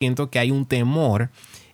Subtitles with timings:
[0.00, 1.28] siento que hay un temor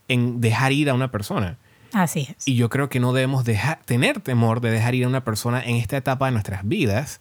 [0.08, 1.58] en dejar ir a una persona.
[1.92, 2.48] Así es.
[2.48, 5.62] Y yo creo que no debemos dejar, tener temor de dejar ir a una persona
[5.64, 7.20] en esta etapa de nuestras vidas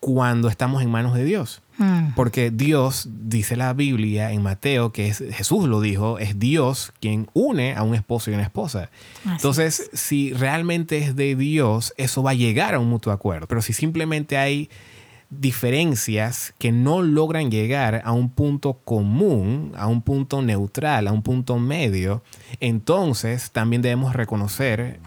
[0.00, 1.62] cuando estamos en manos de Dios.
[1.78, 2.12] Mm.
[2.14, 7.26] Porque Dios, dice la Biblia en Mateo, que es, Jesús lo dijo, es Dios quien
[7.32, 8.90] une a un esposo y una esposa.
[9.24, 13.48] Así Entonces, si realmente es de Dios, eso va a llegar a un mutuo acuerdo.
[13.48, 14.68] Pero si simplemente hay
[15.40, 21.22] diferencias que no logran llegar a un punto común, a un punto neutral, a un
[21.22, 22.22] punto medio,
[22.60, 25.00] entonces también debemos reconocer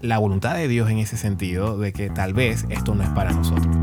[0.00, 3.32] la voluntad de Dios en ese sentido de que tal vez esto no es para
[3.32, 3.76] nosotros.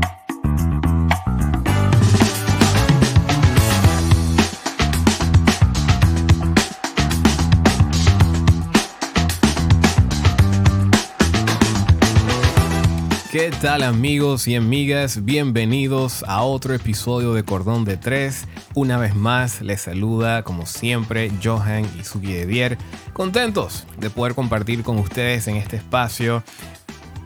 [13.38, 15.22] ¿Qué tal amigos y amigas?
[15.26, 18.46] Bienvenidos a otro episodio de Cordón de Tres.
[18.72, 22.78] Una vez más les saluda como siempre Johan y Suki de Dier.
[23.12, 26.42] Contentos de poder compartir con ustedes en este espacio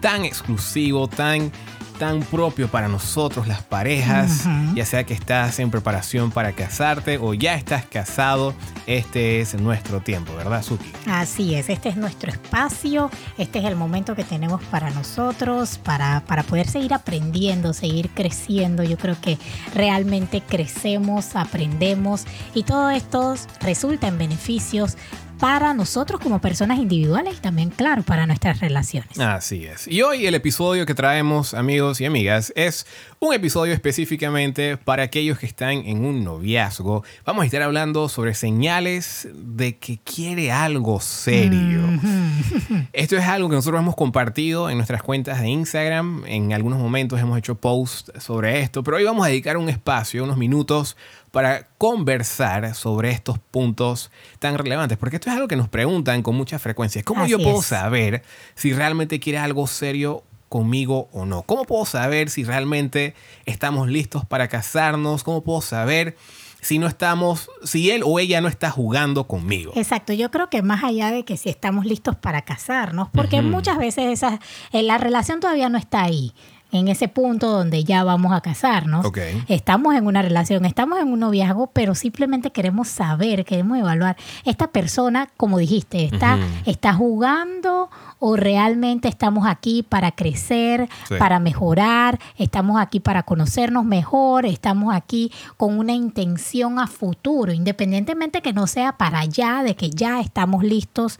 [0.00, 1.52] tan exclusivo, tan
[2.00, 7.34] tan propio para nosotros las parejas, ya sea que estás en preparación para casarte o
[7.34, 8.54] ya estás casado,
[8.86, 10.90] este es nuestro tiempo, ¿verdad, Suki?
[11.06, 16.24] Así es, este es nuestro espacio, este es el momento que tenemos para nosotros, para,
[16.26, 18.82] para poder seguir aprendiendo, seguir creciendo.
[18.82, 19.36] Yo creo que
[19.74, 24.96] realmente crecemos, aprendemos y todo esto resulta en beneficios
[25.40, 29.18] para nosotros como personas individuales y también, claro, para nuestras relaciones.
[29.18, 29.88] Así es.
[29.88, 32.86] Y hoy el episodio que traemos, amigos y amigas, es
[33.18, 37.04] un episodio específicamente para aquellos que están en un noviazgo.
[37.24, 41.84] Vamos a estar hablando sobre señales de que quiere algo serio.
[41.84, 42.84] Ujú.
[42.92, 46.24] Esto es algo que nosotros hemos compartido en nuestras cuentas de Instagram.
[46.26, 50.22] En algunos momentos hemos hecho posts sobre esto, pero hoy vamos a dedicar un espacio,
[50.22, 50.96] unos minutos
[51.30, 56.36] para conversar sobre estos puntos tan relevantes, porque esto es algo que nos preguntan con
[56.36, 57.02] mucha frecuencia.
[57.02, 57.66] ¿Cómo yo puedo es.
[57.66, 58.22] saber
[58.54, 61.42] si realmente quiere algo serio conmigo o no?
[61.42, 63.14] ¿Cómo puedo saber si realmente
[63.46, 65.22] estamos listos para casarnos?
[65.22, 66.16] ¿Cómo puedo saber
[66.60, 69.72] si no estamos, si él o ella no está jugando conmigo?
[69.76, 73.78] Exacto, yo creo que más allá de que si estamos listos para casarnos, porque muchas
[73.78, 74.40] veces esa,
[74.72, 76.34] eh, la relación todavía no está ahí,
[76.72, 79.04] en ese punto donde ya vamos a casarnos.
[79.48, 84.16] Estamos en una relación, estamos en un noviazgo, pero simplemente queremos saber, queremos evaluar.
[84.44, 91.14] Esta persona, como dijiste, está, está jugando o realmente estamos aquí para crecer, Sí.
[91.18, 98.42] para mejorar, estamos aquí para conocernos mejor, estamos aquí con una intención a futuro, independientemente
[98.42, 101.18] que no sea para allá, de que ya estamos listos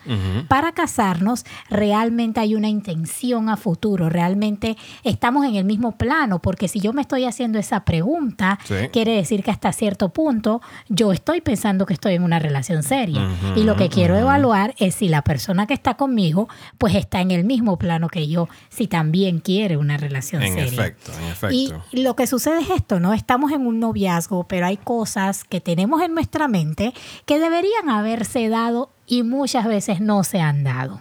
[0.49, 6.69] para casarnos, realmente hay una intención a futuro, realmente estamos en el mismo plano, porque
[6.69, 8.75] si yo me estoy haciendo esa pregunta, Sí.
[8.93, 13.29] quiere decir que hasta cierto punto yo estoy pensando que estoy en una relación seria.
[13.57, 17.31] Y lo que quiero evaluar es si la persona que está conmigo, pues está en
[17.31, 20.69] el mismo plano que yo, si también quiere una relación En seria.
[20.73, 21.83] efecto, en efecto.
[21.93, 23.13] Y lo que sucede es esto, ¿no?
[23.15, 26.93] Estamos en un noviazgo, pero hay cosas que tenemos en nuestra mente
[27.27, 31.01] que deberían haberse dado y muchas veces no se han dado.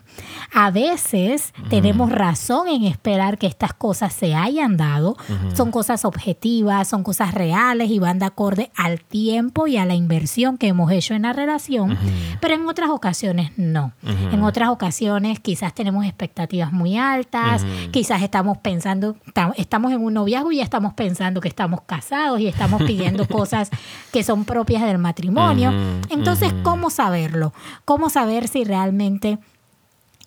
[0.53, 5.15] A veces tenemos razón en esperar que estas cosas se hayan dado.
[5.53, 9.95] Son cosas objetivas, son cosas reales y van de acorde al tiempo y a la
[9.95, 11.97] inversión que hemos hecho en la relación.
[12.41, 13.93] Pero en otras ocasiones no.
[14.31, 20.13] En otras ocasiones quizás tenemos expectativas muy altas, quizás estamos pensando, ta- estamos en un
[20.15, 23.69] noviazgo y ya estamos pensando que estamos casados y estamos pidiendo cosas
[24.11, 25.71] que son propias del matrimonio.
[26.09, 26.53] Entonces.
[26.63, 27.53] ¿cómo saberlo?
[27.85, 29.37] ¿Cómo saber si realmente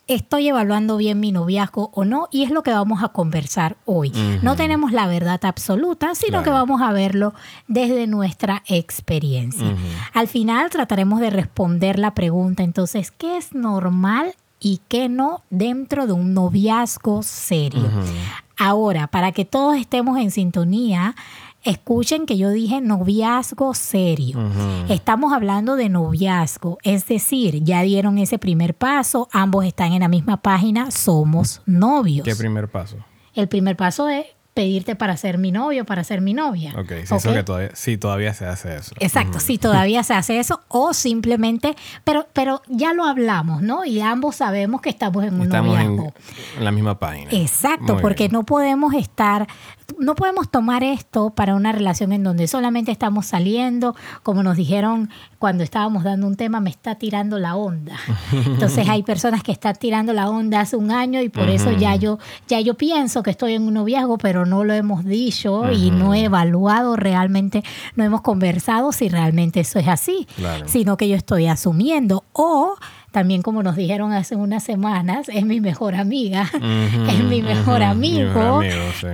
[0.06, 2.28] estoy evaluando bien mi noviazgo o no?
[2.30, 4.12] Y es lo que vamos a conversar hoy.
[4.42, 6.44] No tenemos la verdad absoluta, sino Claro.
[6.44, 7.34] que vamos a verlo
[7.68, 9.74] desde nuestra experiencia.
[10.12, 16.06] Al final trataremos de responder la pregunta, entonces, ¿qué es normal y qué no dentro
[16.06, 17.88] de un noviazgo serio?
[18.58, 21.14] Ahora, para que todos estemos en sintonía,
[21.64, 24.38] escuchen que yo dije noviazgo serio.
[24.88, 30.08] Estamos hablando de noviazgo, es decir, ya dieron ese primer paso, ambos están en la
[30.08, 32.24] misma página, somos novios.
[32.24, 32.96] ¿Qué primer paso?
[33.34, 36.74] El primer paso es pedirte para ser mi novio, para ser mi novia.
[36.78, 37.36] Ok, sí, eso ¿Ok?
[37.36, 38.94] que todavía, sí, todavía se hace eso.
[38.98, 41.74] Exacto, si todavía se hace eso o simplemente,
[42.04, 43.86] pero, pero ya lo hablamos, ¿no?
[43.86, 46.14] Y ambos sabemos que estamos en un Estamos en, noviazgo.
[46.58, 47.30] en la misma página.
[47.32, 48.32] Exacto, Muy porque bien.
[48.32, 49.48] no podemos estar
[49.98, 55.10] no podemos tomar esto para una relación en donde solamente estamos saliendo, como nos dijeron
[55.38, 57.96] cuando estábamos dando un tema, me está tirando la onda.
[58.32, 61.96] Entonces hay personas que están tirando la onda hace un año y por eso ya
[61.96, 62.18] yo,
[62.48, 66.14] ya yo pienso que estoy en un noviazgo, pero no lo hemos dicho y no
[66.14, 67.64] he evaluado realmente,
[67.96, 70.26] no hemos conversado si realmente eso es así,
[70.66, 72.24] sino que yo estoy asumiendo.
[72.32, 72.76] O
[73.12, 76.50] también como nos dijeron hace unas semanas, es mi mejor amiga,
[77.08, 78.62] es mi mejor amigo,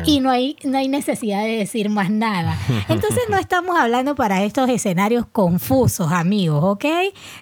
[0.06, 2.56] y no hay, no hay necesidad de decir más nada.
[2.88, 6.84] Entonces no estamos hablando para estos escenarios confusos, amigos, ¿ok?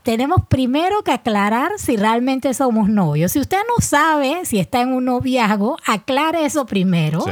[0.03, 3.33] Tenemos primero que aclarar si realmente somos novios.
[3.33, 7.25] Si usted no sabe si está en un noviazgo, aclare eso primero,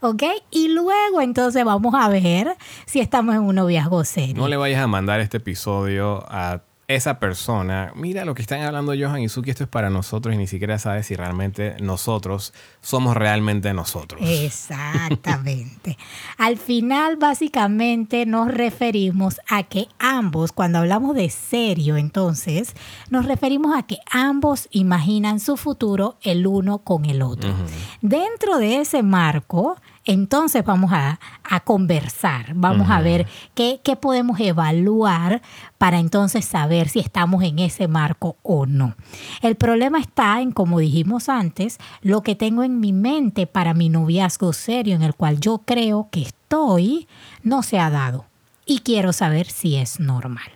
[0.00, 0.22] ¿ok?
[0.50, 2.56] Y luego entonces vamos a ver
[2.86, 4.36] si estamos en un noviazgo serio.
[4.36, 6.62] No le vayas a mandar este episodio a
[6.94, 10.38] esa persona, mira lo que están hablando Johan y Suki, esto es para nosotros y
[10.38, 14.20] ni siquiera sabe si realmente nosotros somos realmente nosotros.
[14.24, 15.96] Exactamente.
[16.36, 22.74] Al final, básicamente, nos referimos a que ambos, cuando hablamos de serio, entonces,
[23.08, 27.54] nos referimos a que ambos imaginan su futuro el uno con el otro.
[28.00, 29.76] Dentro de ese marco,
[30.10, 31.20] entonces vamos a,
[31.64, 35.42] conversar, vamos a ver qué, qué, podemos evaluar
[35.78, 38.96] para entonces saber si estamos en ese marco o no.
[39.40, 43.88] El problema está en, como dijimos antes, lo que tengo en mi mente para mi
[43.88, 47.06] noviazgo serio en el cual yo creo que estoy,
[47.42, 48.26] no se ha dado.
[48.66, 50.50] Y quiero saber si es normal.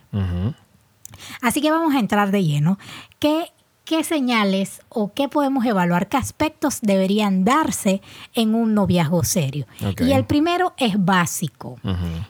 [1.42, 2.78] Así que vamos a entrar de lleno.
[3.18, 3.52] ¿Qué
[3.84, 8.00] qué señales o qué podemos evaluar, qué aspectos deberían darse
[8.34, 9.66] en un noviazgo serio.
[9.98, 11.78] Y el primero es básico.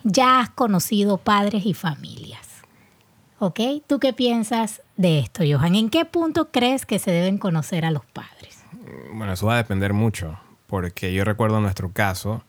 [0.03, 2.49] Ya has conocido padres y familias.
[3.39, 3.61] ¿Ok?
[3.87, 5.75] ¿Tú qué piensas de esto, Johan?
[5.75, 8.63] ¿En qué punto crees que se deben conocer a los padres?
[9.13, 12.43] Bueno, eso va a depender mucho, porque yo recuerdo nuestro caso,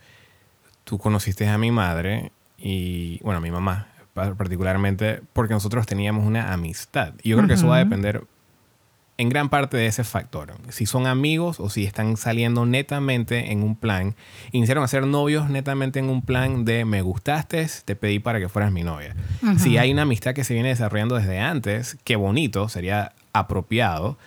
[0.83, 6.53] tú conociste a mi madre y, bueno, a mi mamá particularmente, porque nosotros teníamos una
[6.53, 7.13] amistad.
[7.21, 8.23] Y yo creo que eso va a depender
[9.17, 10.53] en gran parte de ese factor.
[10.69, 14.15] Si son amigos o si están saliendo netamente en un plan,
[14.51, 18.49] iniciaron a ser novios netamente en un plan de me gustaste, te pedí para que
[18.49, 19.15] fueras mi novia.
[19.57, 24.17] Si hay una amistad que se viene desarrollando desde antes, qué bonito, sería apropiado.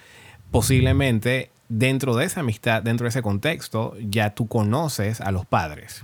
[0.50, 6.02] Posiblemente dentro de esa amistad, dentro de ese contexto, ya tú conoces a los padres.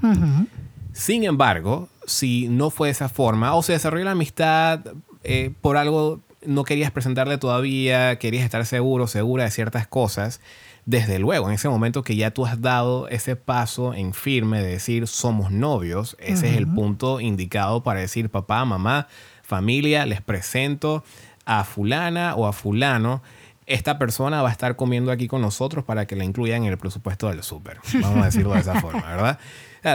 [0.92, 4.80] Sin embargo, si no fue de esa forma o se desarrolló la amistad
[5.24, 10.40] eh, por algo no querías presentarle todavía, querías estar seguro, segura de ciertas cosas,
[10.86, 14.68] desde luego, en ese momento que ya tú has dado ese paso en firme de
[14.68, 19.08] decir somos novios, ese es el punto indicado para decir papá, mamá,
[19.42, 21.02] familia, les presento
[21.46, 23.22] a fulana o a fulano.
[23.66, 26.78] Esta persona va a estar comiendo aquí con nosotros para que la incluyan en el
[26.78, 27.78] presupuesto del súper.
[28.00, 29.38] Vamos a decirlo de esa forma, ¿verdad?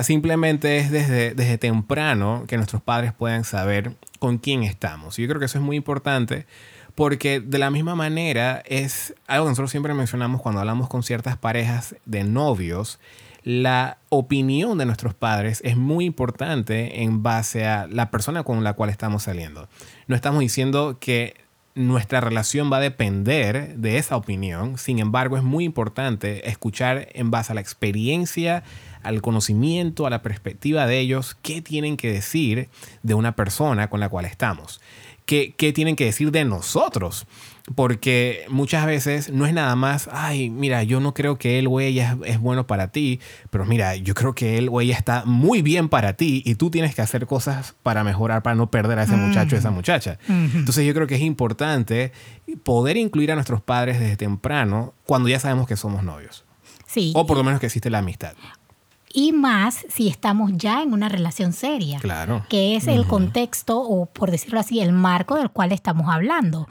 [0.03, 5.17] simplemente es desde, desde temprano que nuestros padres puedan saber con quién estamos.
[5.17, 6.45] Y yo creo que eso es muy importante
[6.95, 11.37] porque de la misma manera es algo que nosotros siempre mencionamos cuando hablamos con ciertas
[11.37, 12.99] parejas de novios.
[13.43, 18.73] La opinión de nuestros padres es muy importante en base a la persona con la
[18.73, 19.69] cual estamos saliendo.
[20.07, 21.35] No estamos diciendo que
[21.79, 24.77] nuestra relación va a depender de esa opinión.
[24.77, 28.63] Sin embargo, es muy importante escuchar en base a la experiencia
[29.01, 32.67] al conocimiento, a la perspectiva de ellos, qué tienen que decir
[33.01, 34.81] de una persona con la cual estamos.
[35.25, 37.25] ¿Qué, qué tienen que decir de nosotros?
[37.75, 41.79] Porque muchas veces no es nada más, ay, mira, yo no creo que él o
[41.79, 43.19] ella es, bueno para ti,
[43.49, 46.69] pero mira, yo creo que él o ella está muy bien para ti y tú
[46.71, 50.17] tienes que hacer cosas para mejorar, para no perder a ese muchacho o esa muchacha.
[50.27, 52.11] Entonces yo creo que es importante
[52.63, 56.45] poder incluir a nuestros padres desde temprano cuando ya sabemos que somos novios.
[56.87, 57.11] Sí.
[57.15, 58.33] O por lo menos que existe la amistad
[59.11, 61.99] y más si estamos ya en una relación seria.
[61.99, 62.45] Claro.
[62.49, 66.67] Que es el contexto o, por decirlo así, el marco del cual estamos hablando.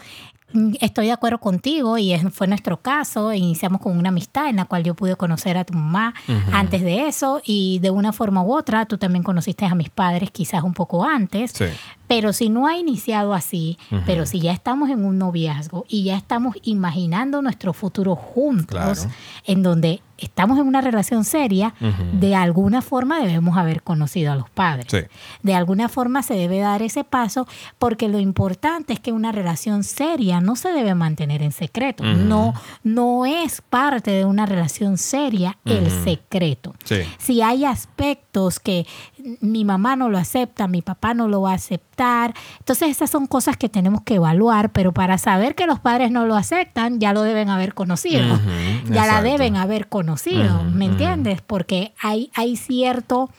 [0.80, 3.32] Estoy de acuerdo contigo y fue nuestro caso.
[3.32, 6.14] Iniciamos con una amistad en la cual yo pude conocer a tu mamá
[6.52, 10.30] antes de eso y de una forma u otra tú también conociste a mis padres
[10.30, 11.52] quizás un poco antes.
[12.08, 16.16] Pero si no ha iniciado así, pero si ya estamos en un noviazgo y ya
[16.16, 19.06] estamos imaginando nuestro futuro juntos,
[19.44, 21.74] en donde estamos en una relación seria,
[22.12, 24.86] de alguna forma debemos haber conocido a los padres.
[25.42, 27.46] De alguna forma se debe dar ese paso
[27.78, 32.02] porque lo importante es que una relación seria no se debe mantener en secreto.
[32.04, 36.74] No, no es parte de una relación seria el secreto.
[37.18, 38.86] Si hay aspectos que
[39.40, 42.34] mi mamá no lo acepta, mi papá no lo va a aceptar.
[42.58, 46.26] Entonces esas son cosas que tenemos que evaluar, pero para saber que los padres no
[46.26, 48.38] lo aceptan, ya lo deben haber conocido,
[48.90, 51.42] ya la deben haber conocido, ¿me entiendes?
[51.42, 53.30] Porque hay, hay cierto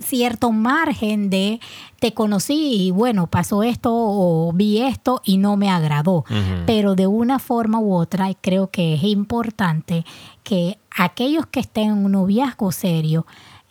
[0.00, 1.60] cierto margen de
[2.00, 6.24] te conocí y bueno, pasó esto o vi esto y no me agradó.
[6.66, 10.04] Pero de una forma u otra, creo que es importante
[10.42, 13.26] que aquellos que estén en un noviazgo serio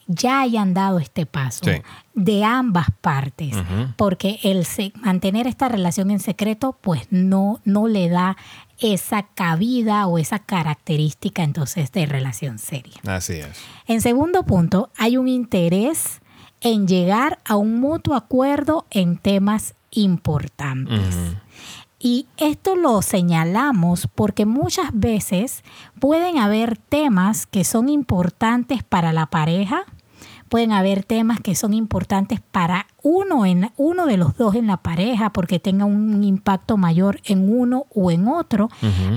[0.07, 1.81] ya hayan dado este paso Sí.
[2.13, 3.55] de ambas partes,
[3.97, 8.37] porque el se- mantener esta relación en secreto pues no, no le da
[8.79, 12.97] esa cabida o esa característica entonces de relación seria.
[13.07, 13.57] Así es.
[13.87, 16.19] En segundo punto, hay un interés
[16.61, 21.15] en llegar a un mutuo acuerdo en temas importantes.
[22.05, 25.63] Y esto lo señalamos porque muchas veces
[25.99, 29.85] pueden haber temas que son importantes para la pareja,
[30.47, 34.77] pueden haber temas que son importantes para uno, en, uno de los dos en la
[34.77, 38.69] pareja porque tenga un impacto mayor en uno o en otro,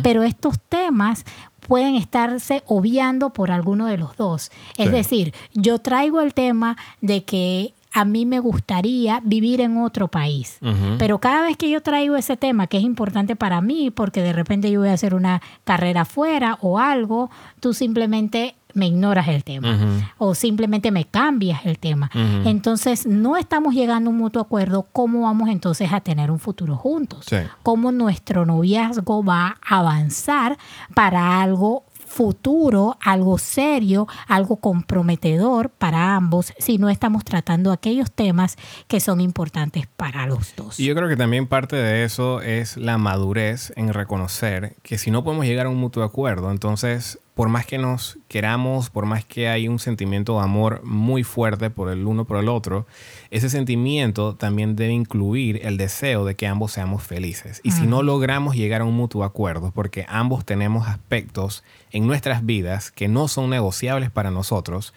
[0.02, 1.26] pero estos temas
[1.60, 4.50] pueden estarse obviando por alguno de los dos.
[4.78, 4.92] Es Sí.
[4.92, 10.58] decir, yo traigo el tema de que a mí me gustaría vivir en otro país.
[10.98, 14.32] Pero cada vez que yo traigo ese tema que es importante para mí, porque de
[14.32, 19.42] repente yo voy a hacer una carrera afuera o algo, tú simplemente me ignoras el
[19.44, 19.76] tema
[20.18, 22.10] o simplemente me cambias el tema.
[22.44, 26.76] Entonces no estamos llegando a un mutuo acuerdo cómo vamos entonces a tener un futuro
[26.76, 27.36] juntos, Sí.
[27.64, 30.58] cómo nuestro noviazgo va a avanzar
[30.94, 38.56] para algo futuro, algo serio, algo comprometedor para ambos, si no estamos tratando aquellos temas
[38.88, 40.80] que son importantes para los dos.
[40.80, 45.10] Y yo creo que también parte de eso es la madurez en reconocer que si
[45.10, 49.24] no podemos llegar a un mutuo acuerdo, entonces por más que nos queramos, por más
[49.24, 52.88] que hay un sentimiento de amor muy fuerte por el uno por el otro,
[53.30, 57.60] ese sentimiento también debe incluir el deseo de que ambos seamos felices.
[57.62, 62.44] Y si no logramos llegar a un mutuo acuerdo, porque ambos tenemos aspectos en nuestras
[62.44, 64.94] vidas que no son negociables para nosotros,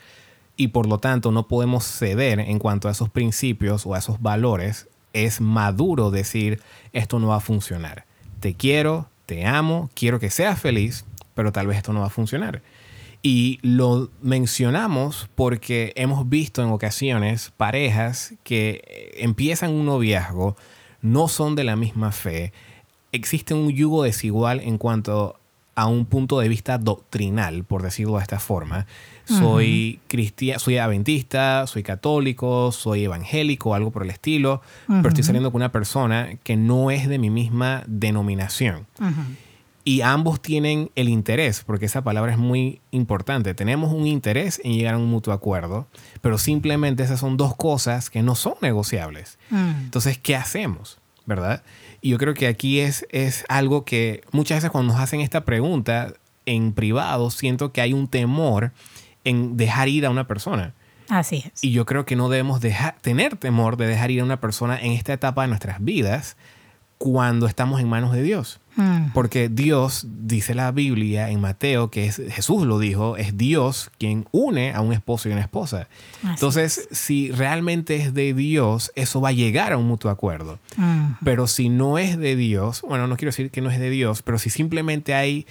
[0.58, 4.22] y por lo tanto no podemos ceder en cuanto a esos principios o a esos
[4.22, 6.62] valores, es maduro decir
[6.94, 8.06] esto no va a funcionar.
[8.40, 12.12] Te quiero, te amo, quiero que seas feliz, pero tal vez esto no va a
[12.12, 12.62] funcionar.
[13.24, 20.56] Y lo mencionamos porque hemos visto en ocasiones parejas que eh, empiezan un noviazgo,
[21.02, 22.52] no son de la misma fe,
[23.12, 25.40] existe un yugo desigual en cuanto
[25.76, 28.86] a un punto de vista doctrinal, por decirlo de esta forma.
[29.26, 35.52] Soy cristiano, soy adventista, soy católico, soy evangélico, algo por el estilo, pero estoy saliendo
[35.52, 38.88] con una persona que no es de mi misma denominación.
[39.84, 43.54] Y ambos tienen el interés, porque esa palabra es muy importante.
[43.56, 45.88] Tenemos un interés en llegar a un mutuo acuerdo,
[46.22, 49.40] pero simplemente esas son dos cosas que no son negociables.
[49.50, 49.86] Mm.
[49.86, 51.01] Entonces, ¿qué hacemos?
[51.26, 51.64] ¿Verdad?
[52.02, 55.46] Y yo creo que aquí es, es algo que muchas veces cuando nos hacen esta
[55.46, 56.14] pregunta
[56.46, 58.72] en privado, siento que hay un temor
[59.24, 60.74] en dejar ir a una persona.
[61.10, 61.64] Así es.
[61.64, 64.80] Y yo creo que no debemos dejar, tener temor de dejar ir a una persona
[64.80, 66.38] en esta etapa de nuestras vidas
[66.98, 68.61] cuando estamos en manos de Dios.
[68.76, 69.12] Mm.
[69.14, 74.28] Porque Dios, dice la Biblia en Mateo, que es, Jesús lo dijo, es Dios quien
[74.32, 75.88] une a un esposo y una esposa.
[76.24, 80.60] Así Entonces, si realmente es de Dios, eso va a llegar a un mutuo acuerdo.
[80.78, 81.14] Mm.
[81.24, 84.22] Pero si no es de Dios, bueno, no quiero decir que no es de Dios,
[84.22, 85.46] pero si simplemente hay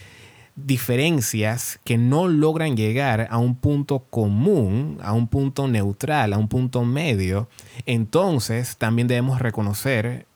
[0.56, 6.48] diferencias que no logran llegar a un punto común, a un punto neutral, a un
[6.48, 7.48] punto medio,
[7.86, 10.26] entonces también debemos reconocer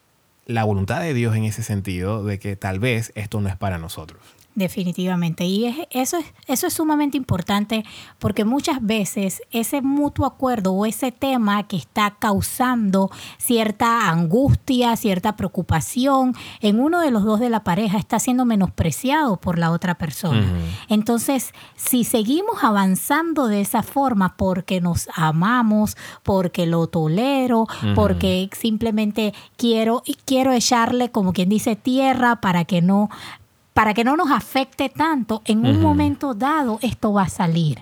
[0.46, 3.78] la voluntad de Dios en ese sentido de que tal vez esto no es para
[3.78, 4.20] nosotros.
[4.54, 5.44] Definitivamente.
[5.44, 7.84] Y es- eso, es, eso es sumamente importante
[8.18, 15.36] porque muchas veces ese mutuo acuerdo o ese tema que está causando cierta angustia, cierta
[15.36, 19.96] preocupación en uno de los dos de la pareja está siendo menospreciado por la otra
[19.96, 20.46] persona.
[20.88, 29.34] Entonces, si seguimos avanzando de esa forma porque nos amamos, porque lo tolero, porque simplemente
[29.56, 33.10] quiero y quiero echarle como quien dice tierra para que no
[33.74, 37.80] para que no nos afecte tanto, en un momento dado esto va a salir.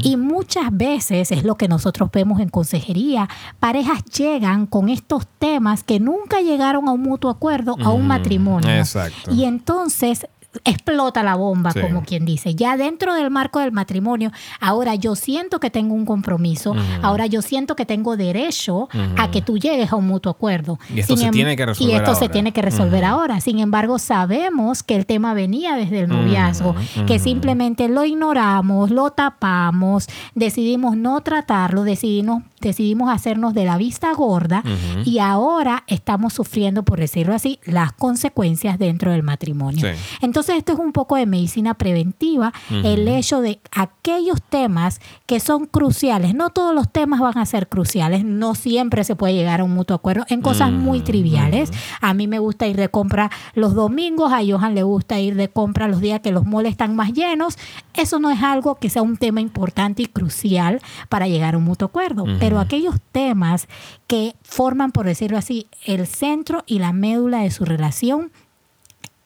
[0.00, 3.28] Y muchas veces es lo que nosotros vemos en consejería,
[3.60, 8.68] parejas llegan con estos temas que nunca llegaron a un mutuo acuerdo, a un matrimonio.
[8.68, 9.32] Exacto.
[9.32, 10.26] Y entonces
[10.64, 12.54] explota la bomba, como quien dice.
[12.54, 17.40] Ya dentro del marco del matrimonio, ahora yo siento que tengo un compromiso, ahora yo
[17.40, 20.78] siento que tengo derecho a que tú llegues a un mutuo acuerdo.
[20.92, 22.32] Y esto se em- tiene que resolver Y esto se ahora.
[22.32, 23.40] tiene que resolver ahora.
[23.40, 26.74] Sin embargo, sabemos que el tema venía desde el noviazgo,
[27.06, 34.12] que simplemente lo ignoramos, lo tapamos, decidimos no tratarlo, decidimos, decidimos hacernos de la vista
[34.14, 34.62] gorda
[35.04, 39.86] y ahora estamos sufriendo, por decirlo así, las consecuencias dentro del matrimonio.
[39.94, 39.98] Sí.
[40.20, 45.66] Entonces, esto es un poco de medicina preventiva, el hecho de aquellos temas que son
[45.66, 46.34] cruciales.
[46.34, 49.72] No todos los temas van a ser cruciales, no siempre se puede llegar a un
[49.72, 51.70] mutuo acuerdo en cosas muy triviales.
[52.00, 55.48] A mí me gusta ir de compra los domingos, a Johan le gusta ir de
[55.48, 57.58] compra los días que los moles están más llenos.
[57.94, 61.64] Eso no es algo que sea un tema importante y crucial para llegar a un
[61.64, 62.24] mutuo acuerdo.
[62.38, 63.68] Pero aquellos temas
[64.06, 68.32] que forman, por decirlo así, el centro y la médula de su relación,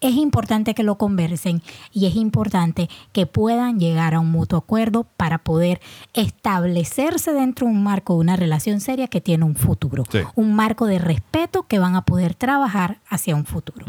[0.08, 5.04] es importante que lo conversen y es importante que puedan llegar a un mutuo acuerdo
[5.16, 5.80] para poder
[6.12, 10.18] establecerse dentro de un marco de una relación seria que tiene un futuro, Sí.
[10.34, 13.86] un marco de respeto que van a poder trabajar hacia un futuro.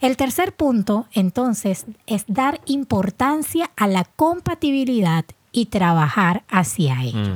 [0.00, 7.34] El tercer punto, entonces, es dar importancia a la compatibilidad y trabajar hacia ello.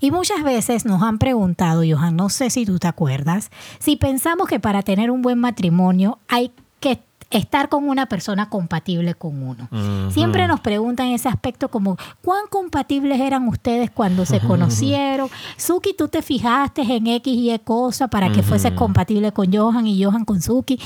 [0.00, 4.48] Y muchas veces nos han preguntado, Johan, no sé si tú te acuerdas, si pensamos
[4.48, 6.50] que para tener un buen matrimonio hay
[7.32, 9.68] estar con una persona compatible con uno.
[10.10, 15.28] Siempre nos preguntan ese aspecto como, ¿cuán compatibles eran ustedes cuando se conocieron?
[15.56, 19.86] Suki, ¿tú te fijaste en X y Y cosa para que fuese compatible con Johan
[19.86, 20.78] y Johan con Suki?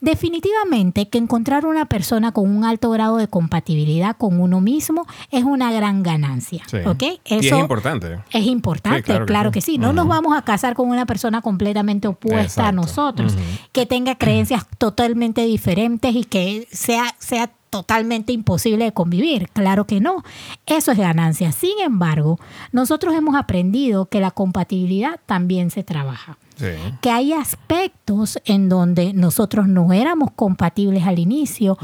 [0.00, 5.44] Definitivamente que encontrar una persona con un alto grado de compatibilidad con uno mismo es
[5.44, 6.64] una gran ganancia.
[6.66, 6.78] Sí.
[6.84, 7.02] ¿Ok?
[7.24, 8.18] y es importante.
[8.32, 9.78] Es importante, Sí, claro claro, que que, sí.
[9.78, 13.36] No nos vamos a casar con una persona completamente opuesta a nosotros,
[13.70, 19.48] que tenga creencias totalmente diferentes y que sea, sea totalmente imposible de convivir.
[19.48, 20.22] Claro que no.
[20.66, 21.52] Eso es ganancia.
[21.52, 22.38] Sin embargo,
[22.70, 26.66] nosotros hemos aprendido que la compatibilidad también se trabaja Sí.
[27.00, 31.78] que hay aspectos en donde nosotros no éramos compatibles al inicio.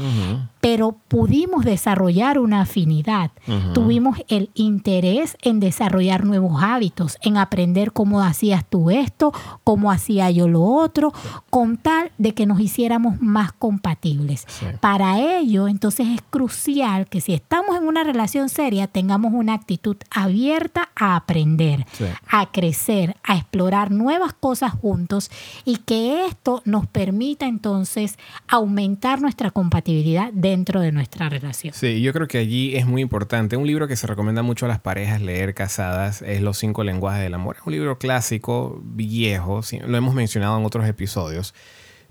[0.61, 3.31] Pero pudimos desarrollar una afinidad.
[3.73, 9.31] Tuvimos el interés en desarrollar nuevos hábitos, en aprender cómo hacías tú esto,
[9.63, 11.13] cómo hacía yo lo otro,
[11.49, 14.45] con tal de que nos hiciéramos más compatibles.
[14.47, 14.65] Sí.
[14.81, 19.97] Para ello, entonces es crucial que si estamos en una relación seria, tengamos una actitud
[20.11, 22.05] abierta a aprender, Sí.
[22.29, 25.31] a crecer, a explorar nuevas cosas juntos
[25.65, 31.73] y que esto nos permita entonces aumentar nuestra compatibilidad dentro de nuestra relación.
[31.73, 33.57] Sí, yo creo que allí es muy importante.
[33.57, 37.23] Un libro que se recomienda mucho a las parejas leer casadas es Los cinco lenguajes
[37.23, 37.57] del amor.
[37.59, 41.53] Es un libro clásico, viejo, lo hemos mencionado en otros episodios.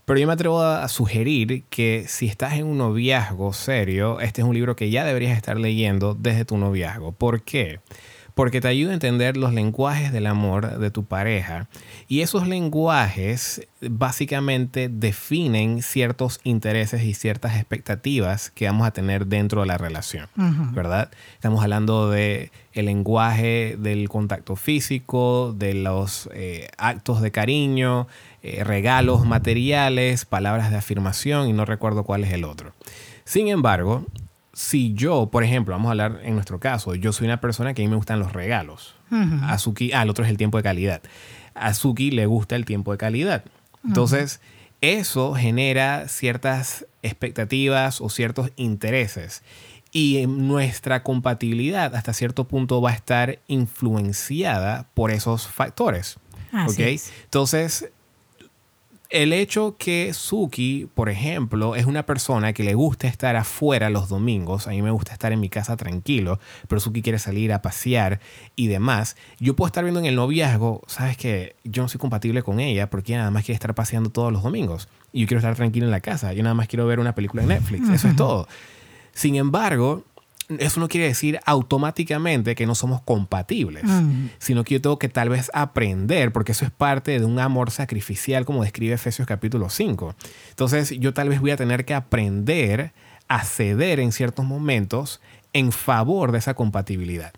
[0.05, 4.49] Pero yo me atrevo a sugerir que si estás en un noviazgo serio, este es
[4.49, 7.13] un libro que ya deberías estar leyendo desde tu noviazgo.
[7.13, 7.81] ¿Por qué?
[7.81, 7.99] Porque
[8.61, 11.67] te ayuda a entender los lenguajes del amor de tu pareja.
[12.07, 19.63] Y esos lenguajes básicamente definen ciertos intereses y ciertas expectativas que vamos a tener dentro
[19.63, 20.29] de la relación.
[20.37, 21.11] ¿Verdad?
[21.35, 28.07] Estamos hablando de el lenguaje del contacto físico, de los eh, actos de cariño,
[28.45, 32.73] eh, regalos materiales, palabras de afirmación y no recuerdo cuál es el otro.
[33.25, 34.07] Sin embargo,
[34.59, 37.83] si yo, por ejemplo, vamos a hablar en nuestro caso, yo soy una persona que
[37.83, 38.97] a mí me gustan los regalos.
[39.43, 41.01] A Suki, ah, el otro es el tiempo de calidad.
[41.55, 43.45] A Suki le gusta el tiempo de calidad.
[43.85, 44.41] Entonces,
[44.81, 49.45] eso genera ciertas expectativas o ciertos intereses.
[49.93, 56.19] Y nuestra compatibilidad hasta cierto punto va a estar influenciada por esos factores.
[56.51, 57.13] Así es.
[57.23, 57.93] Entonces,
[59.11, 64.09] el hecho que Suki, por ejemplo, es una persona que le gusta estar afuera los
[64.11, 67.63] domingos, a mí me gusta estar en mi casa tranquilo, pero Suki quiere salir a
[67.63, 68.21] pasear
[68.55, 72.43] y demás, yo puedo estar viendo en el noviazgo, sabes que yo no soy compatible
[72.43, 74.89] con ella porque ella nada más quiere estar paseando todos los domingos.
[75.11, 77.43] Y yo quiero estar tranquilo en la casa, yo nada más quiero ver una película
[77.43, 78.47] en Netflix, eso es todo.
[79.15, 80.05] Sin embargo,
[80.49, 83.85] eso no quiere decir automáticamente que no somos compatibles,
[84.39, 87.71] sino que yo tengo que tal vez aprender, porque eso es parte de un amor
[87.71, 90.15] sacrificial, como describe Efesios capítulo 5.
[90.51, 92.93] Entonces, yo tal vez voy a tener que aprender
[93.29, 95.21] a ceder en ciertos momentos
[95.53, 97.33] en favor de esa compatibilidad.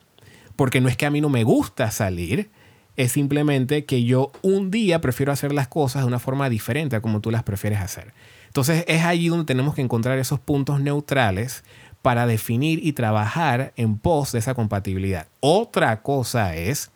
[0.54, 2.50] Porque no es que a mí no me gusta salir,
[2.96, 7.00] es simplemente que yo un día prefiero hacer las cosas de una forma diferente a
[7.00, 8.12] como tú las prefieres hacer.
[8.46, 11.64] Entonces es allí donde tenemos que encontrar esos puntos neutrales
[12.02, 15.26] para definir y trabajar en pos de esa compatibilidad.
[15.40, 16.90] Otra cosa es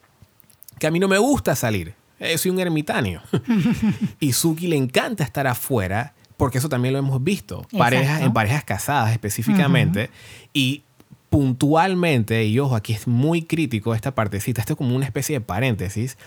[0.79, 1.95] que a mí no me gusta salir.
[2.19, 3.23] Eh, soy un ermitaño.
[4.21, 8.65] y Suki le encanta estar afuera porque eso también lo hemos visto, parejas, en parejas
[8.65, 10.11] casadas específicamente,
[10.53, 10.83] y
[11.31, 15.41] puntualmente, y ojo, aquí es muy crítico esta partecita, esto es como una especie de
[15.41, 16.19] paréntesis,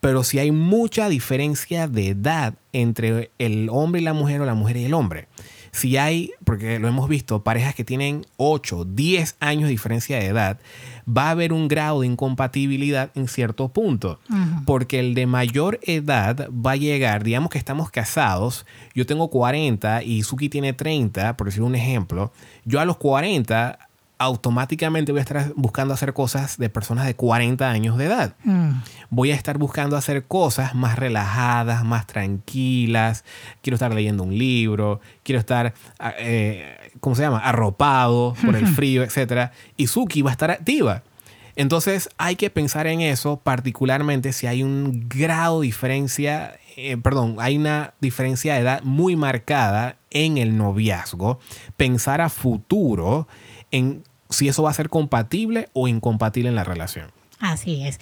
[0.00, 4.54] pero si hay mucha diferencia de edad entre el hombre y la mujer o la
[4.54, 5.28] mujer y el hombre.
[5.74, 10.26] Si hay, porque lo hemos visto, parejas que tienen 8, 10 años de diferencia de
[10.26, 10.60] edad,
[11.06, 14.20] va a haber un grado de incompatibilidad en cierto punto.
[14.66, 20.04] Porque el de mayor edad va a llegar, digamos que estamos casados, yo tengo 40
[20.04, 22.32] y Suki tiene 30, por decir un ejemplo,
[22.64, 23.76] yo a los 40
[24.18, 28.34] automáticamente voy a estar buscando hacer cosas de personas de 40 años de edad.
[28.44, 28.72] Mm.
[29.10, 33.24] Voy a estar buscando hacer cosas más relajadas, más tranquilas.
[33.62, 37.38] Quiero estar leyendo un libro, quiero estar, ah, eh, ¿cómo se llama?
[37.38, 39.50] Arropado por el frío, etc.
[39.76, 41.02] Y Suki va a estar activa.
[41.56, 47.36] Entonces hay que pensar en eso, particularmente si hay un grado de diferencia, eh, perdón,
[47.38, 51.38] hay una diferencia de edad muy marcada en el noviazgo.
[51.76, 53.28] Pensar a futuro
[53.74, 57.10] en si eso va a ser compatible o incompatible en la relación.
[57.40, 57.98] Así es.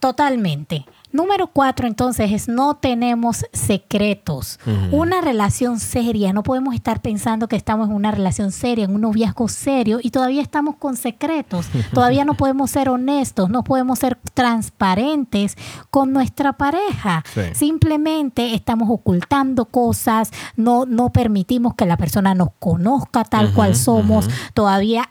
[0.00, 0.84] Totalmente.
[1.10, 4.58] Número cuatro, entonces, es no tenemos secretos.
[4.92, 9.00] Una relación seria, no podemos estar pensando que estamos en una relación seria, en un
[9.00, 11.66] noviazgo serio y todavía estamos con secretos.
[11.94, 15.56] todavía no podemos ser honestos, no podemos ser transparentes
[15.90, 17.24] con nuestra pareja.
[17.52, 24.28] Simplemente estamos ocultando cosas, no, no permitimos que la persona nos conozca tal cual somos.
[24.52, 25.10] Todavía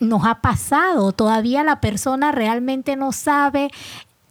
[0.00, 3.70] nos ha pasado, todavía la persona realmente no sabe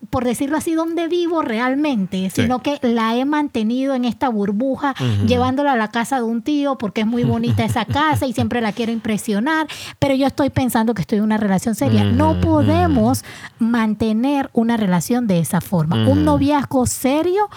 [0.09, 4.93] por decirlo así, dónde vivo realmente, sino que la he mantenido en esta burbuja,
[5.25, 8.61] llevándola a la casa de un tío porque es muy bonita esa casa y siempre
[8.61, 9.67] la quiero impresionar,
[9.99, 12.03] pero yo estoy pensando que estoy en una relación seria.
[12.03, 13.23] No podemos
[13.59, 16.07] mantener una relación de esa forma.
[16.07, 17.49] Un noviazgo serio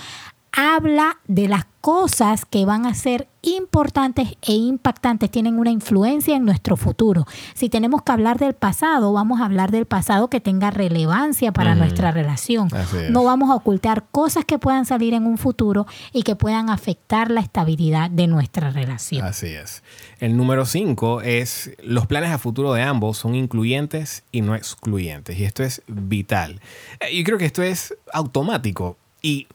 [0.52, 6.44] habla de las cosas que van a ser importantes e impactantes, tienen una influencia en
[6.44, 7.26] nuestro futuro.
[7.54, 11.74] Si tenemos que hablar del pasado, vamos a hablar del pasado que tenga relevancia para
[11.74, 12.68] nuestra relación.
[13.10, 17.30] No vamos a ocultar cosas que puedan salir en un futuro y que puedan afectar
[17.30, 19.24] la estabilidad de nuestra relación.
[19.24, 19.82] Así es.
[20.18, 25.38] El número cinco es los planes a futuro de ambos son incluyentes y no excluyentes.
[25.38, 26.60] Y esto es vital.
[27.00, 28.98] Eh, yo creo que esto es automático.
[29.22, 29.46] Y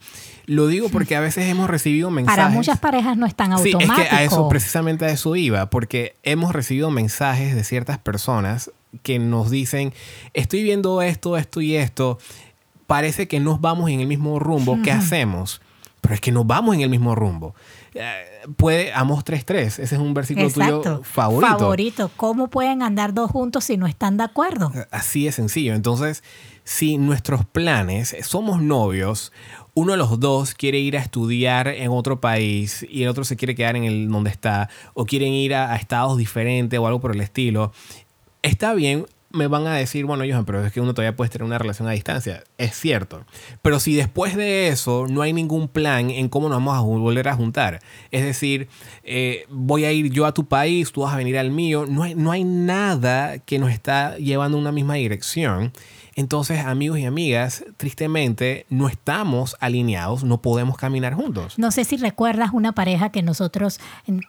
[0.47, 2.43] lo digo porque a veces hemos recibido mensajes.
[2.43, 3.95] Para muchas parejas no están automáticos.
[3.95, 7.97] Sí, es que a eso, precisamente a eso iba, porque hemos recibido mensajes de ciertas
[7.97, 8.71] personas
[9.03, 9.93] que nos dicen,
[10.33, 12.17] estoy viendo esto, esto y esto,
[12.87, 15.61] parece que nos vamos en el mismo rumbo, ¿qué hacemos?
[16.01, 17.55] Pero es que nos vamos en el mismo rumbo.
[17.95, 18.25] Eh,
[18.57, 21.57] puede, Amos 3.3, ese es un versículo tuyo favorito.
[21.57, 22.11] Favorito.
[22.15, 24.71] ¿Cómo pueden andar dos juntos si no están de acuerdo?
[24.91, 25.73] Así es sencillo.
[25.73, 26.23] Entonces,
[26.63, 29.31] si nuestros planes, somos novios,
[29.75, 33.35] uno de los dos quiere ir a estudiar en otro país y el otro se
[33.35, 37.13] quiere quedar en el donde está, o quieren ir a, estados diferentes o algo por
[37.13, 37.73] el estilo,
[38.41, 41.45] está bien, me van a decir, bueno, Johan, pero es que uno todavía puede tener
[41.45, 42.43] una relación a distancia.
[42.57, 43.25] Es cierto.
[43.61, 47.27] Pero si después de eso no hay ningún plan en cómo nos vamos a volver
[47.27, 48.67] a juntar, es decir,
[49.03, 52.03] eh, voy a ir yo a tu país, tú vas a venir al mío, no
[52.03, 55.71] hay, no hay nada que nos está llevando en una misma dirección.
[56.15, 61.59] Entonces, amigos y amigas, tristemente no estamos alineados, no podemos caminar juntos.
[61.59, 63.81] No sé si recuerdas una pareja que nosotros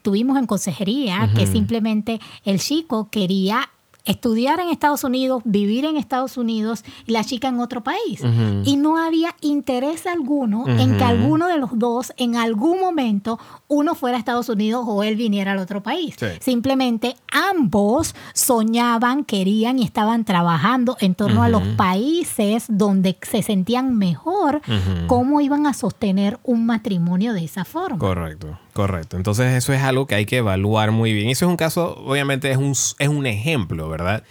[0.02, 3.70] tuvimos en consejería, que simplemente el chico quería
[4.06, 8.22] estudiar en Estados Unidos, vivir en Estados Unidos y la chica en otro país.
[8.64, 13.38] Y no había interés alguno en que alguno de los dos en algún momento
[13.68, 16.16] uno fuera a Estados Unidos o él viniera al otro país.
[16.40, 23.96] Simplemente ambos soñaban, querían y estaban trabajando en torno a los países donde se sentían
[23.96, 24.62] mejor,
[25.06, 27.98] cómo iban a sostener un matrimonio de esa forma.
[27.98, 28.58] Correcto.
[28.76, 29.16] Correcto.
[29.16, 31.30] Entonces eso es algo que hay que evaluar muy bien.
[31.30, 34.22] Eso es un caso, obviamente es un, es un ejemplo, ¿verdad?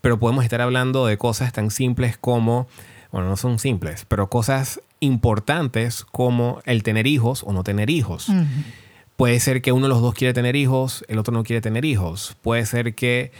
[0.00, 2.68] Pero podemos estar hablando de cosas tan simples como,
[3.10, 8.30] bueno, no son simples, pero cosas importantes como el tener hijos o no tener hijos.
[9.16, 11.84] Puede ser que uno de los dos quiere tener hijos, el otro no quiere tener
[11.84, 12.36] hijos.
[12.40, 13.32] Puede ser que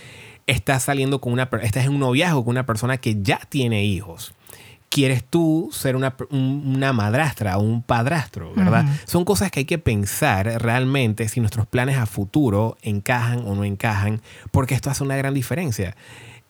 [0.48, 4.34] estás saliendo con una, estás en un noviazgo con una persona que ya tiene hijos
[4.90, 8.86] quieres tú ser una, una madrastra o un padrastro, ¿verdad?
[9.06, 13.64] Son cosas que hay que pensar realmente si nuestros planes a futuro encajan o no
[13.64, 14.20] encajan,
[14.50, 15.96] porque esto hace una gran diferencia.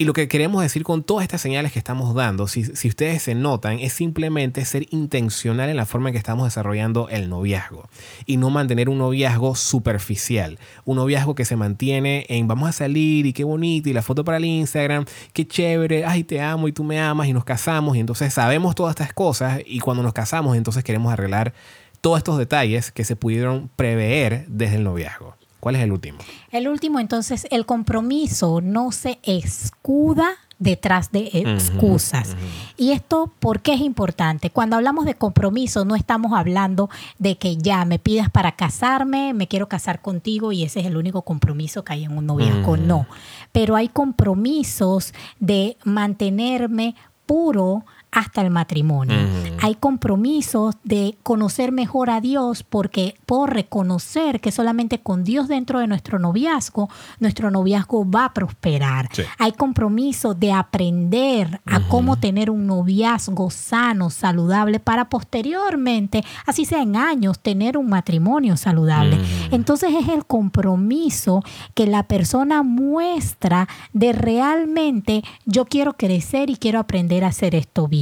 [0.00, 3.34] Y lo que queremos decir con todas estas señales que estamos dando, si, ustedes se
[3.34, 7.88] notan, es simplemente ser intencional en la forma en que estamos desarrollando el noviazgo
[8.24, 13.26] y no mantener un noviazgo superficial, un noviazgo que se mantiene en vamos a salir
[13.26, 16.72] y qué bonito y la foto para el Instagram, qué chévere, ay te amo y
[16.72, 20.12] tú me amas y nos casamos y entonces sabemos todas estas cosas y cuando nos
[20.12, 21.54] casamos entonces queremos arreglar
[22.00, 25.37] todos estos detalles que se pudieron prever desde el noviazgo.
[25.60, 26.18] ¿Cuál es el último?
[26.50, 32.36] El último, entonces, el compromiso no se escuda detrás de excusas.
[32.76, 34.50] Y esto, ¿por qué es importante?
[34.50, 39.46] Cuando hablamos de compromiso, no estamos hablando de que ya me pidas para casarme, me
[39.46, 42.76] quiero casar contigo y ese es el único compromiso que hay en un noviazgo.
[42.76, 43.06] No.
[43.52, 46.94] Pero hay compromisos de mantenerme
[47.26, 49.16] puro hasta el matrimonio.
[49.60, 55.80] Hay compromisos de conocer mejor a Dios porque por reconocer que solamente con Dios dentro
[55.80, 56.88] de nuestro noviazgo,
[57.20, 59.08] nuestro noviazgo va a prosperar.
[59.38, 66.82] Hay compromiso de aprender a cómo tener un noviazgo sano, saludable, para posteriormente, así sea
[66.82, 69.18] en años, tener un matrimonio saludable.
[69.50, 71.42] Entonces es el compromiso
[71.74, 77.86] que la persona muestra de realmente yo quiero crecer y quiero aprender a hacer esto
[77.86, 77.97] bien.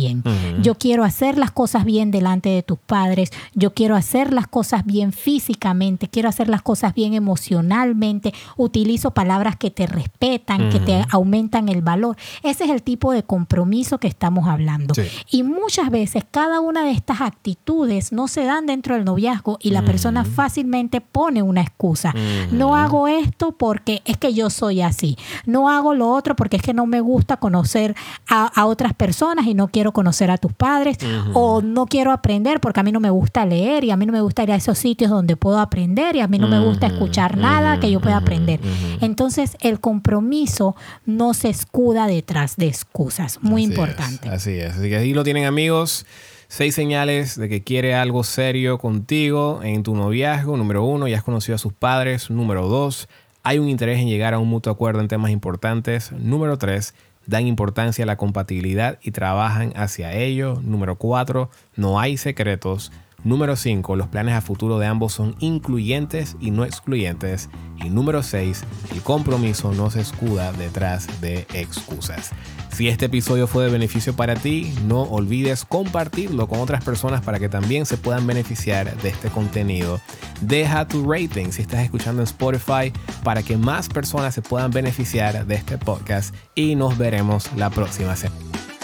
[0.62, 3.30] Yo quiero hacer las cosas bien delante de tus padres.
[3.54, 6.08] Yo quiero hacer las cosas bien físicamente.
[6.08, 8.32] Quiero hacer las cosas bien emocionalmente.
[8.56, 12.16] Utilizo palabras que te respetan, que te aumentan el valor.
[12.42, 14.94] Ese es el tipo de compromiso que estamos hablando.
[15.30, 19.70] Y muchas veces cada una de estas actitudes no se dan dentro del noviazgo y
[19.70, 22.14] la persona fácilmente pone una excusa.
[22.50, 25.16] No hago esto porque es que yo soy así.
[25.44, 27.94] No hago lo otro porque es que no me gusta conocer
[28.28, 30.98] a, a otras personas y no quiero conocer a tus padres
[31.34, 34.12] o no quiero aprender porque a mí no me gusta leer y a mí no
[34.12, 36.86] me gusta ir a esos sitios donde puedo aprender y a mí no me gusta
[36.86, 38.60] escuchar nada que yo pueda aprender.
[39.00, 43.38] Entonces el compromiso no se escuda detrás de excusas.
[43.42, 44.28] Muy importante.
[44.28, 44.76] así es.
[44.76, 46.06] Así que ahí lo tienen amigos.
[46.48, 50.56] Seis señales de que quiere algo serio contigo en tu noviazgo.
[50.56, 52.30] Número uno, ya has conocido a sus padres.
[52.30, 53.08] Número dos,
[53.42, 56.12] hay un interés en llegar a un mutuo acuerdo en temas importantes.
[56.12, 56.94] Número tres,
[57.26, 60.60] dan importancia a la compatibilidad y trabajan hacia ello.
[60.62, 62.92] Número 4, no hay secretos.
[63.24, 67.48] Número 5, los planes a futuro de ambos son incluyentes y no excluyentes.
[67.84, 72.30] Y número 6, el compromiso no se escuda detrás de excusas.
[72.72, 77.38] Si este episodio fue de beneficio para ti, no olvides compartirlo con otras personas para
[77.38, 79.98] que también se puedan beneficiar de este contenido.
[80.42, 82.92] Deja tu rating si estás escuchando en Spotify
[83.24, 88.14] para que más personas se puedan beneficiar de este podcast y nos veremos la próxima
[88.14, 88.75] semana.